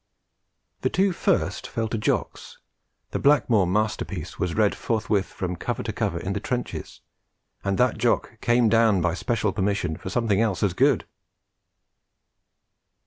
The 0.81 0.89
two 0.89 1.11
first 1.13 1.67
fell 1.67 1.87
to 1.89 1.97
Jocks; 1.99 2.57
the 3.11 3.19
Blackmore 3.19 3.67
masterpiece 3.67 4.39
was 4.39 4.55
read 4.55 4.73
forthwith 4.73 5.27
from 5.27 5.55
cover 5.55 5.83
to 5.83 5.93
cover 5.93 6.19
in 6.19 6.33
the 6.33 6.39
trenches, 6.39 7.01
and 7.63 7.77
that 7.77 7.99
Jock 7.99 8.41
came 8.41 8.67
down 8.67 8.99
by 9.01 9.13
special 9.13 9.53
permission 9.53 9.95
for 9.97 10.09
something 10.09 10.41
else 10.41 10.63
as 10.63 10.73
good! 10.73 11.05